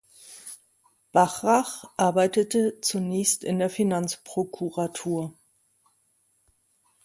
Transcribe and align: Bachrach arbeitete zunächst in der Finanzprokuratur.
Bachrach 1.13 1.93
arbeitete 1.95 2.81
zunächst 2.81 3.43
in 3.43 3.59
der 3.59 3.69
Finanzprokuratur. 3.69 5.35